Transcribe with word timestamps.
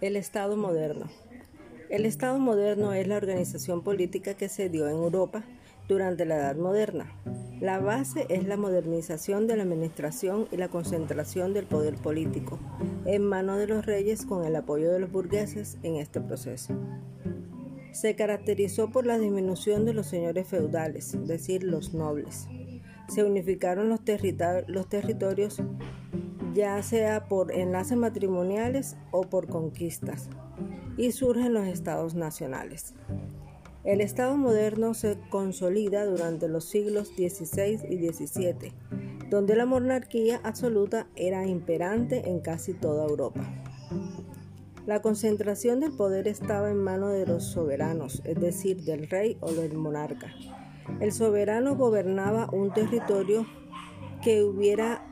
El 0.00 0.16
Estado 0.16 0.56
moderno. 0.56 1.10
El 1.90 2.06
Estado 2.06 2.38
moderno 2.38 2.94
es 2.94 3.06
la 3.06 3.18
organización 3.18 3.82
política 3.82 4.32
que 4.32 4.48
se 4.48 4.70
dio 4.70 4.88
en 4.88 4.96
Europa 4.96 5.44
durante 5.88 6.24
la 6.24 6.36
Edad 6.36 6.56
Moderna. 6.56 7.12
La 7.60 7.80
base 7.80 8.24
es 8.30 8.46
la 8.46 8.56
modernización 8.56 9.46
de 9.46 9.58
la 9.58 9.64
administración 9.64 10.48
y 10.50 10.56
la 10.56 10.68
concentración 10.68 11.52
del 11.52 11.66
poder 11.66 11.96
político 11.96 12.58
en 13.04 13.24
manos 13.26 13.58
de 13.58 13.66
los 13.66 13.84
reyes 13.84 14.24
con 14.24 14.46
el 14.46 14.56
apoyo 14.56 14.90
de 14.90 15.00
los 15.00 15.12
burgueses 15.12 15.76
en 15.82 15.96
este 15.96 16.22
proceso. 16.22 16.72
Se 17.92 18.16
caracterizó 18.16 18.90
por 18.90 19.04
la 19.04 19.18
disminución 19.18 19.84
de 19.84 19.92
los 19.92 20.06
señores 20.06 20.46
feudales, 20.46 21.12
es 21.12 21.28
decir, 21.28 21.62
los 21.62 21.92
nobles. 21.92 22.48
Se 23.08 23.22
unificaron 23.22 23.90
los, 23.90 24.00
los 24.66 24.88
territorios 24.88 25.60
ya 26.54 26.82
sea 26.82 27.28
por 27.28 27.52
enlaces 27.52 27.96
matrimoniales 27.96 28.96
o 29.10 29.22
por 29.22 29.48
conquistas, 29.48 30.28
y 30.96 31.12
surgen 31.12 31.54
los 31.54 31.66
estados 31.66 32.14
nacionales. 32.14 32.94
El 33.82 34.02
Estado 34.02 34.36
moderno 34.36 34.92
se 34.92 35.18
consolida 35.30 36.04
durante 36.04 36.48
los 36.48 36.66
siglos 36.66 37.08
XVI 37.08 37.80
y 37.88 38.12
XVII, 38.12 38.72
donde 39.30 39.56
la 39.56 39.64
monarquía 39.64 40.40
absoluta 40.44 41.06
era 41.16 41.46
imperante 41.46 42.28
en 42.28 42.40
casi 42.40 42.74
toda 42.74 43.06
Europa. 43.06 43.40
La 44.86 45.00
concentración 45.00 45.80
del 45.80 45.92
poder 45.92 46.26
estaba 46.28 46.70
en 46.70 46.82
manos 46.82 47.12
de 47.12 47.26
los 47.26 47.44
soberanos, 47.44 48.22
es 48.24 48.40
decir, 48.40 48.82
del 48.82 49.08
rey 49.08 49.38
o 49.40 49.52
del 49.52 49.74
monarca. 49.74 50.34
El 51.00 51.12
soberano 51.12 51.76
gobernaba 51.76 52.50
un 52.52 52.72
territorio 52.72 53.46
que 54.22 54.42
hubiera 54.42 55.09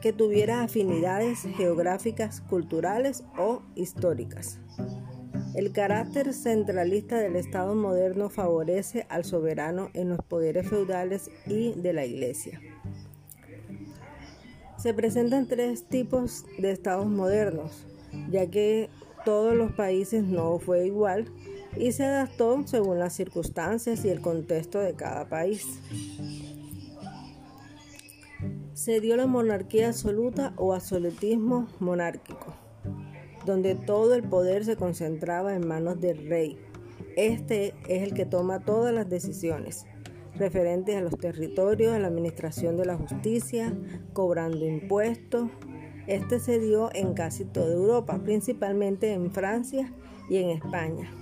que 0.00 0.12
tuviera 0.12 0.62
afinidades 0.62 1.46
geográficas, 1.56 2.40
culturales 2.40 3.24
o 3.38 3.62
históricas. 3.74 4.58
El 5.54 5.72
carácter 5.72 6.32
centralista 6.32 7.18
del 7.18 7.36
Estado 7.36 7.74
moderno 7.74 8.30
favorece 8.30 9.06
al 9.08 9.24
soberano 9.24 9.90
en 9.94 10.08
los 10.08 10.20
poderes 10.24 10.68
feudales 10.68 11.30
y 11.46 11.72
de 11.72 11.92
la 11.92 12.06
Iglesia. 12.06 12.60
Se 14.78 14.94
presentan 14.94 15.46
tres 15.46 15.84
tipos 15.84 16.44
de 16.58 16.70
estados 16.70 17.06
modernos, 17.06 17.86
ya 18.30 18.46
que 18.46 18.88
todos 19.24 19.54
los 19.54 19.72
países 19.72 20.24
no 20.24 20.58
fue 20.58 20.86
igual 20.86 21.26
y 21.76 21.92
se 21.92 22.04
adaptó 22.04 22.66
según 22.66 22.98
las 22.98 23.12
circunstancias 23.14 24.04
y 24.04 24.08
el 24.08 24.20
contexto 24.20 24.78
de 24.78 24.94
cada 24.94 25.28
país 25.28 25.66
se 28.80 28.98
dio 28.98 29.14
la 29.14 29.26
monarquía 29.26 29.88
absoluta 29.88 30.54
o 30.56 30.72
absolutismo 30.72 31.68
monárquico, 31.80 32.54
donde 33.44 33.74
todo 33.74 34.14
el 34.14 34.22
poder 34.22 34.64
se 34.64 34.76
concentraba 34.76 35.54
en 35.54 35.68
manos 35.68 36.00
del 36.00 36.26
rey. 36.26 36.56
Este 37.14 37.74
es 37.88 38.02
el 38.02 38.14
que 38.14 38.24
toma 38.24 38.60
todas 38.60 38.94
las 38.94 39.06
decisiones 39.10 39.84
referentes 40.34 40.96
a 40.96 41.02
los 41.02 41.18
territorios, 41.18 41.92
a 41.92 41.98
la 41.98 42.06
administración 42.06 42.78
de 42.78 42.86
la 42.86 42.96
justicia, 42.96 43.70
cobrando 44.14 44.64
impuestos. 44.64 45.50
Este 46.06 46.40
se 46.40 46.58
dio 46.58 46.88
en 46.94 47.12
casi 47.12 47.44
toda 47.44 47.74
Europa, 47.74 48.18
principalmente 48.24 49.12
en 49.12 49.30
Francia 49.30 49.92
y 50.30 50.38
en 50.38 50.48
España, 50.48 51.12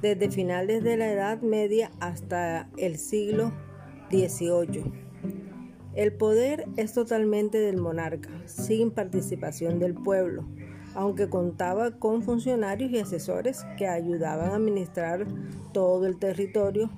desde 0.00 0.30
finales 0.30 0.82
de 0.82 0.96
la 0.96 1.12
Edad 1.12 1.42
Media 1.42 1.90
hasta 2.00 2.70
el 2.78 2.96
siglo 2.96 3.52
XVIII. 4.10 5.03
El 5.94 6.12
poder 6.12 6.66
es 6.76 6.92
totalmente 6.92 7.58
del 7.58 7.76
monarca, 7.76 8.30
sin 8.46 8.90
participación 8.90 9.78
del 9.78 9.94
pueblo, 9.94 10.44
aunque 10.94 11.28
contaba 11.28 11.92
con 11.92 12.22
funcionarios 12.22 12.90
y 12.90 12.98
asesores 12.98 13.64
que 13.78 13.86
ayudaban 13.86 14.50
a 14.50 14.56
administrar 14.56 15.24
todo 15.72 16.06
el 16.06 16.18
territorio, 16.18 16.90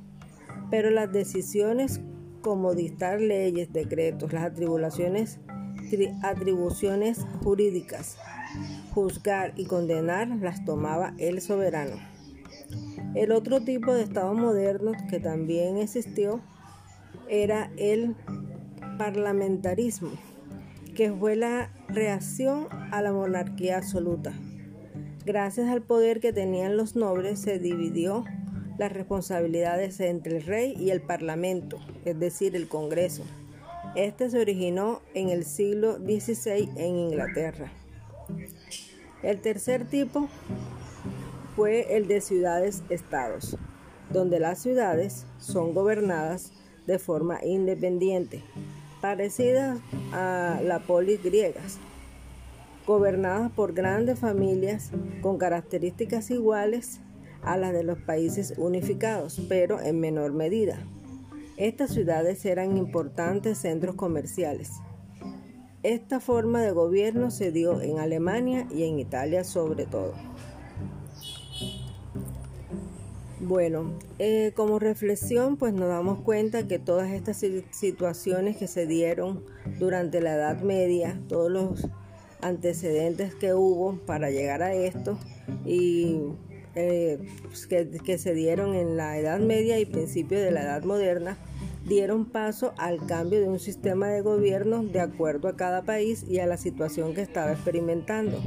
pero 0.70 0.90
las 0.90 1.12
decisiones 1.12 2.00
como 2.40 2.74
dictar 2.74 3.20
leyes, 3.20 3.72
decretos, 3.72 4.32
las 4.32 4.44
atribuciones, 4.44 5.40
jurídicas, 7.42 8.16
juzgar 8.94 9.52
y 9.56 9.66
condenar 9.66 10.28
las 10.28 10.64
tomaba 10.64 11.12
el 11.18 11.42
soberano. 11.42 11.96
El 13.14 13.32
otro 13.32 13.60
tipo 13.60 13.92
de 13.92 14.04
Estado 14.04 14.32
moderno 14.32 14.92
que 15.10 15.20
también 15.20 15.76
existió 15.76 16.40
era 17.28 17.70
el 17.76 18.14
parlamentarismo, 18.96 20.10
que 20.94 21.12
fue 21.12 21.36
la 21.36 21.70
reacción 21.88 22.68
a 22.90 23.02
la 23.02 23.12
monarquía 23.12 23.78
absoluta. 23.78 24.32
Gracias 25.24 25.68
al 25.68 25.82
poder 25.82 26.20
que 26.20 26.32
tenían 26.32 26.76
los 26.76 26.96
nobles 26.96 27.40
se 27.40 27.58
dividió 27.58 28.24
las 28.78 28.92
responsabilidades 28.92 30.00
entre 30.00 30.36
el 30.36 30.42
rey 30.44 30.74
y 30.78 30.90
el 30.90 31.00
parlamento, 31.00 31.78
es 32.04 32.18
decir, 32.18 32.54
el 32.54 32.68
Congreso. 32.68 33.24
Este 33.94 34.28
se 34.28 34.38
originó 34.38 35.00
en 35.14 35.30
el 35.30 35.44
siglo 35.44 35.96
XVI 35.96 36.70
en 36.76 36.96
Inglaterra. 36.96 37.72
El 39.22 39.40
tercer 39.40 39.86
tipo 39.86 40.28
fue 41.56 41.96
el 41.96 42.06
de 42.06 42.20
ciudades-estados, 42.20 43.56
donde 44.10 44.38
las 44.38 44.60
ciudades 44.60 45.26
son 45.38 45.72
gobernadas 45.72 46.52
de 46.86 46.98
forma 46.98 47.42
independiente, 47.42 48.42
parecidas 49.00 49.78
a 50.12 50.60
la 50.62 50.80
polis 50.80 51.22
griegas, 51.22 51.78
gobernadas 52.86 53.50
por 53.52 53.72
grandes 53.72 54.18
familias 54.18 54.90
con 55.20 55.38
características 55.38 56.30
iguales 56.30 57.00
a 57.42 57.56
las 57.56 57.72
de 57.72 57.84
los 57.84 57.98
países 57.98 58.54
unificados, 58.56 59.40
pero 59.48 59.80
en 59.80 60.00
menor 60.00 60.32
medida. 60.32 60.78
Estas 61.56 61.90
ciudades 61.90 62.44
eran 62.44 62.76
importantes 62.76 63.58
centros 63.58 63.94
comerciales. 63.94 64.72
Esta 65.82 66.20
forma 66.20 66.60
de 66.60 66.72
gobierno 66.72 67.30
se 67.30 67.52
dio 67.52 67.80
en 67.80 67.98
Alemania 67.98 68.66
y 68.74 68.84
en 68.84 68.98
Italia 68.98 69.44
sobre 69.44 69.86
todo. 69.86 70.14
Bueno, 73.48 73.96
eh, 74.18 74.50
como 74.56 74.80
reflexión, 74.80 75.56
pues 75.56 75.72
nos 75.72 75.88
damos 75.88 76.18
cuenta 76.18 76.66
que 76.66 76.80
todas 76.80 77.12
estas 77.12 77.44
situaciones 77.70 78.56
que 78.56 78.66
se 78.66 78.88
dieron 78.88 79.44
durante 79.78 80.20
la 80.20 80.34
Edad 80.34 80.62
Media, 80.62 81.20
todos 81.28 81.48
los 81.48 81.86
antecedentes 82.40 83.36
que 83.36 83.54
hubo 83.54 83.98
para 84.04 84.30
llegar 84.30 84.64
a 84.64 84.74
esto 84.74 85.16
y 85.64 86.22
eh, 86.74 87.20
pues, 87.44 87.68
que, 87.68 87.88
que 88.04 88.18
se 88.18 88.34
dieron 88.34 88.74
en 88.74 88.96
la 88.96 89.16
Edad 89.16 89.38
Media 89.38 89.78
y 89.78 89.86
principios 89.86 90.40
de 90.40 90.50
la 90.50 90.62
Edad 90.62 90.82
Moderna, 90.82 91.38
dieron 91.86 92.24
paso 92.24 92.74
al 92.78 93.06
cambio 93.06 93.40
de 93.40 93.48
un 93.48 93.60
sistema 93.60 94.08
de 94.08 94.20
gobierno 94.20 94.82
de 94.82 95.00
acuerdo 95.00 95.48
a 95.48 95.56
cada 95.56 95.82
país 95.82 96.24
y 96.28 96.40
a 96.40 96.46
la 96.46 96.56
situación 96.56 97.14
que 97.14 97.22
estaba 97.22 97.52
experimentando. 97.52 98.38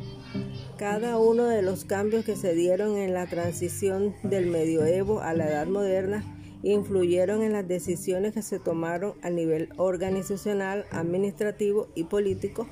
Cada 0.78 1.18
uno 1.18 1.46
de 1.46 1.62
los 1.62 1.86
cambios 1.86 2.26
que 2.26 2.36
se 2.36 2.54
dieron 2.54 2.98
en 2.98 3.14
la 3.14 3.28
transición 3.28 4.14
del 4.24 4.48
medioevo 4.48 5.22
a 5.22 5.34
la 5.34 5.48
edad 5.48 5.68
moderna 5.68 6.24
influyeron 6.64 7.42
en 7.42 7.54
las 7.54 7.68
decisiones 7.68 8.34
que 8.34 8.42
se 8.42 8.60
tomaron 8.60 9.14
a 9.22 9.30
nivel 9.30 9.70
organizacional, 9.78 10.86
administrativo 10.92 11.88
y 11.96 12.04
político 12.04 12.68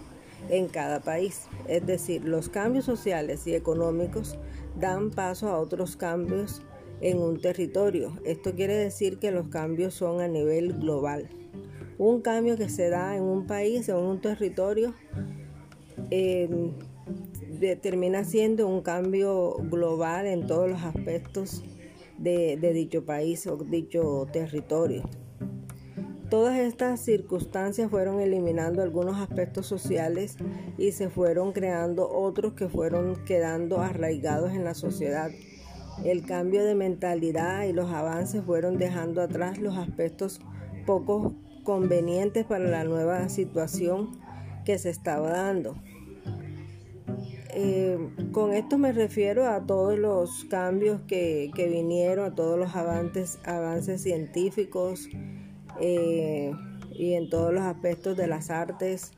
en 0.50 0.68
cada 0.68 1.00
país. 1.00 1.48
Es 1.68 1.86
decir, 1.86 2.26
los 2.26 2.50
cambios 2.50 2.84
sociales 2.84 3.48
y 3.48 3.56
económicos 3.56 4.38
dan 4.78 5.12
paso 5.12 5.48
a 5.48 5.60
otros 5.60 5.96
cambios 5.96 6.62
en 7.02 7.20
un 7.20 7.40
territorio. 7.40 8.14
Esto 8.26 8.56
quiere 8.56 8.76
decir 8.76 9.20
que 9.20 9.32
los 9.32 9.50
cambios 9.50 9.94
son 9.94 10.22
a 10.22 10.28
nivel 10.28 10.74
global. 10.74 11.30
Un 11.98 12.22
cambio 12.22 12.58
que 12.58 12.70
se 12.70 12.90
da 12.90 13.16
en 13.16 13.24
un 13.24 13.48
país 13.48 13.90
en 13.90 13.98
un 13.98 14.22
territorio 14.22 14.94
termina 17.82 18.24
siendo 18.24 18.68
un 18.68 18.82
cambio 18.82 19.56
global 19.70 20.28
en 20.28 20.46
todos 20.46 20.70
los 20.70 20.84
aspectos 20.84 21.64
de 22.18 22.72
dicho 22.74 23.04
país 23.06 23.48
o 23.48 23.58
dicho 23.58 24.28
territorio. 24.32 25.04
Todas 26.30 26.60
estas 26.60 27.00
circunstancias 27.00 27.90
fueron 27.90 28.20
eliminando 28.20 28.82
algunos 28.82 29.18
aspectos 29.18 29.66
sociales 29.66 30.36
y 30.78 30.92
se 30.92 31.10
fueron 31.10 31.54
creando 31.54 32.10
otros 32.12 32.54
que 32.54 32.68
fueron 32.68 33.16
quedando 33.24 33.80
arraigados 33.80 34.52
en 34.52 34.66
la 34.66 34.74
sociedad. 34.74 35.32
El 36.04 36.26
cambio 36.26 36.64
de 36.64 36.76
mentalidad 36.76 37.64
y 37.64 37.74
los 37.74 37.92
avances 37.92 38.44
fueron 38.44 38.78
dejando 38.78 39.22
atrás 39.22 39.58
los 39.58 39.78
aspectos 39.78 40.40
poco 40.86 41.36
convenientes 41.64 42.46
para 42.46 42.66
la 42.66 42.84
nueva 42.84 43.28
situación 43.30 44.20
que 44.64 44.78
se 44.78 44.90
estaba 44.90 45.32
dando. 45.32 45.76
Eh, 47.60 47.98
con 48.32 48.54
esto 48.54 48.78
me 48.78 48.92
refiero 48.92 49.50
a 49.50 49.66
todos 49.66 49.98
los 49.98 50.46
cambios 50.46 51.02
que, 51.08 51.52
vinieron, 51.56 52.32
a 52.32 52.36
todos 52.36 52.60
los 52.60 52.76
avances, 52.76 53.40
avances 53.46 54.02
científicos 54.04 55.10
eh, 55.82 56.52
y 56.92 57.14
en 57.14 57.30
todos 57.30 57.54
los 57.54 57.64
aspectos 57.64 58.16
de 58.16 58.28
las 58.28 58.50
artes 58.50 59.12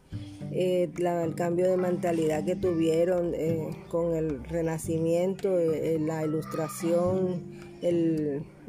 eh, 0.52 0.90
el 0.98 1.36
cambio 1.36 1.70
de 1.70 1.78
mentalidad 1.78 2.46
que 2.46 2.56
tuvieron 2.56 3.34
eh, 3.36 3.70
con 3.90 4.16
el 4.16 4.44
renacimiento, 4.44 5.60
eh, 5.60 6.00
la 6.00 6.26
ilustración, 6.26 7.42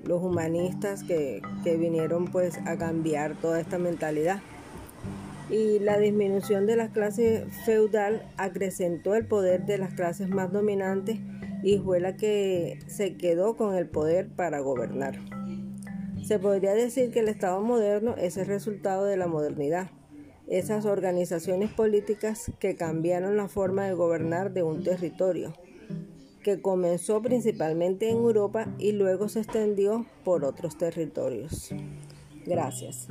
los 0.05 0.23
humanistas 0.23 1.03
que, 1.03 1.43
que 1.65 1.77
vinieron 1.77 2.27
pues 2.27 2.59
a 2.67 2.77
cambiar 2.77 3.35
toda 3.41 3.61
esta 3.61 3.79
mentalidad 3.79 4.41
y 5.51 5.81
la 5.81 5.99
disminución 5.99 6.67
de 6.67 6.77
la 6.77 6.89
clase 6.89 7.47
feudal 7.65 8.23
acrecentó 8.37 9.15
el 9.15 9.27
poder 9.27 9.67
de 9.67 9.79
las 9.79 9.95
clases 9.95 10.29
más 10.29 10.53
dominantes 10.53 11.19
y 11.63 11.79
fue 11.79 12.01
la 12.01 12.17
que 12.17 12.79
se 12.87 13.17
quedó 13.17 13.57
con 13.57 13.75
el 13.75 13.89
poder 13.89 14.29
para 14.29 14.61
gobernar. 14.61 15.19
Se 16.23 16.39
podría 16.39 16.73
decir 16.75 17.11
que 17.11 17.21
el 17.21 17.29
Estado 17.29 17.61
moderno 17.61 18.15
es 18.17 18.37
el 18.37 18.47
resultado 18.47 19.05
de 19.05 19.17
la 19.17 19.27
modernidad, 19.27 19.91
esas 20.51 20.85
organizaciones 20.85 21.71
políticas 21.71 22.51
que 22.59 22.77
cambiaron 22.77 23.37
la 23.37 23.49
forma 23.49 23.85
de 23.85 23.95
gobernar 23.95 24.53
de 24.53 24.65
un 24.65 24.83
territorio, 24.83 25.55
que 26.43 26.61
comenzó 26.61 27.23
principalmente 27.23 28.11
en 28.11 28.17
Europa 28.17 28.67
y 28.79 28.93
luego 28.93 29.29
se 29.29 29.41
extendió 29.41 30.07
por 30.25 30.45
otros 30.45 30.77
territorios. 30.77 31.71
Gracias. 32.45 33.07